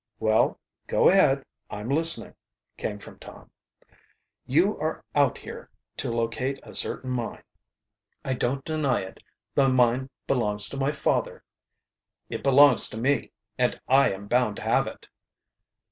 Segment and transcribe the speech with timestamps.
[0.19, 0.57] "Well,
[0.87, 2.33] go ahead, I'm listening,"
[2.75, 3.51] came from Tom.
[4.47, 7.43] "You are out here to locate a certain mine."
[8.25, 9.21] "I don't deny it.
[9.53, 11.43] The mine belongs to my father."
[12.31, 15.07] "It belongs to me and I am bound to have it."